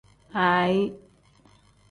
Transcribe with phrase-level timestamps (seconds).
[0.43, 0.83] Aayi.